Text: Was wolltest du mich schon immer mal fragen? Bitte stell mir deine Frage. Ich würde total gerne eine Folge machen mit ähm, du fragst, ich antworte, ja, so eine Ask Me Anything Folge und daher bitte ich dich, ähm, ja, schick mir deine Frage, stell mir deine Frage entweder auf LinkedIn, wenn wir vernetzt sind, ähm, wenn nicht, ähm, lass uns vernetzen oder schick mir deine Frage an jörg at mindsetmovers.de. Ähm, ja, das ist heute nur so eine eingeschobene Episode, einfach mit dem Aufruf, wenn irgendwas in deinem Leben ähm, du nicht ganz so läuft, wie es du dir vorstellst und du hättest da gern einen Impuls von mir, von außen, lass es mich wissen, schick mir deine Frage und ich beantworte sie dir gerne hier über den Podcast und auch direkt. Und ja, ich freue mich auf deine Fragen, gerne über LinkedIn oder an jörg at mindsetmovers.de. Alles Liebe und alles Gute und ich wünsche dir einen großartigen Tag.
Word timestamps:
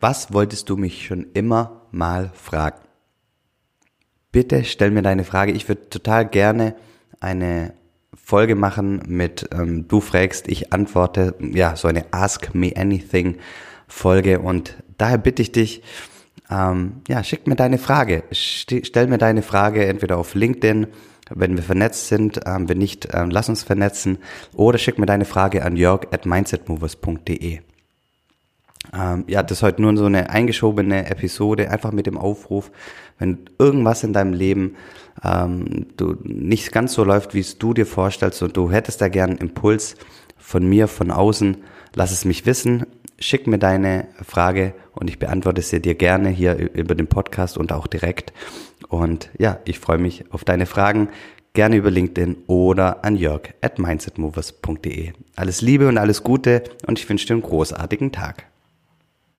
Was 0.00 0.32
wolltest 0.32 0.68
du 0.68 0.76
mich 0.76 1.06
schon 1.06 1.26
immer 1.34 1.86
mal 1.90 2.30
fragen? 2.34 2.78
Bitte 4.30 4.64
stell 4.64 4.90
mir 4.90 5.02
deine 5.02 5.24
Frage. 5.24 5.52
Ich 5.52 5.68
würde 5.68 5.88
total 5.88 6.26
gerne 6.26 6.76
eine 7.20 7.74
Folge 8.14 8.54
machen 8.54 9.02
mit 9.06 9.48
ähm, 9.52 9.88
du 9.88 10.00
fragst, 10.00 10.48
ich 10.48 10.72
antworte, 10.72 11.34
ja, 11.40 11.76
so 11.76 11.88
eine 11.88 12.04
Ask 12.12 12.54
Me 12.54 12.72
Anything 12.76 13.38
Folge 13.86 14.40
und 14.40 14.76
daher 14.98 15.18
bitte 15.18 15.42
ich 15.42 15.52
dich, 15.52 15.82
ähm, 16.50 17.00
ja, 17.08 17.24
schick 17.24 17.46
mir 17.46 17.56
deine 17.56 17.78
Frage, 17.78 18.24
stell 18.32 19.06
mir 19.06 19.18
deine 19.18 19.42
Frage 19.42 19.86
entweder 19.86 20.18
auf 20.18 20.34
LinkedIn, 20.34 20.88
wenn 21.30 21.56
wir 21.56 21.62
vernetzt 21.62 22.08
sind, 22.08 22.40
ähm, 22.46 22.68
wenn 22.68 22.78
nicht, 22.78 23.08
ähm, 23.12 23.30
lass 23.30 23.48
uns 23.48 23.62
vernetzen 23.62 24.18
oder 24.54 24.78
schick 24.78 24.98
mir 24.98 25.06
deine 25.06 25.24
Frage 25.24 25.64
an 25.64 25.76
jörg 25.76 26.08
at 26.12 26.26
mindsetmovers.de. 26.26 27.60
Ähm, 28.92 29.24
ja, 29.26 29.42
das 29.42 29.58
ist 29.58 29.62
heute 29.62 29.82
nur 29.82 29.96
so 29.96 30.06
eine 30.06 30.30
eingeschobene 30.30 31.10
Episode, 31.10 31.70
einfach 31.70 31.92
mit 31.92 32.06
dem 32.06 32.16
Aufruf, 32.16 32.70
wenn 33.18 33.38
irgendwas 33.58 34.04
in 34.04 34.12
deinem 34.12 34.32
Leben 34.32 34.76
ähm, 35.24 35.86
du 35.96 36.16
nicht 36.22 36.72
ganz 36.72 36.94
so 36.94 37.04
läuft, 37.04 37.34
wie 37.34 37.40
es 37.40 37.58
du 37.58 37.74
dir 37.74 37.86
vorstellst 37.86 38.42
und 38.42 38.56
du 38.56 38.70
hättest 38.70 39.00
da 39.00 39.08
gern 39.08 39.30
einen 39.30 39.38
Impuls 39.38 39.96
von 40.36 40.66
mir, 40.66 40.88
von 40.88 41.10
außen, 41.10 41.58
lass 41.94 42.12
es 42.12 42.24
mich 42.24 42.46
wissen, 42.46 42.86
schick 43.18 43.46
mir 43.46 43.58
deine 43.58 44.06
Frage 44.22 44.74
und 44.94 45.10
ich 45.10 45.18
beantworte 45.18 45.62
sie 45.62 45.80
dir 45.80 45.94
gerne 45.94 46.28
hier 46.28 46.56
über 46.56 46.94
den 46.94 47.08
Podcast 47.08 47.58
und 47.58 47.72
auch 47.72 47.86
direkt. 47.86 48.32
Und 48.88 49.30
ja, 49.38 49.58
ich 49.64 49.78
freue 49.80 49.98
mich 49.98 50.24
auf 50.32 50.44
deine 50.44 50.66
Fragen, 50.66 51.08
gerne 51.52 51.76
über 51.76 51.90
LinkedIn 51.90 52.44
oder 52.46 53.04
an 53.04 53.16
jörg 53.16 53.54
at 53.60 53.78
mindsetmovers.de. 53.78 55.12
Alles 55.34 55.60
Liebe 55.60 55.88
und 55.88 55.98
alles 55.98 56.22
Gute 56.22 56.62
und 56.86 56.98
ich 56.98 57.08
wünsche 57.08 57.26
dir 57.26 57.34
einen 57.34 57.42
großartigen 57.42 58.12
Tag. 58.12 58.46